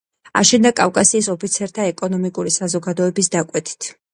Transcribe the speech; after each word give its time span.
აშენდა 0.39 0.71
კავკასიის 0.79 1.29
ოფიცერთა 1.35 1.87
ეკონომიკური 1.91 2.55
საზოგადოების 2.59 3.35
დაკვეთით. 3.37 3.93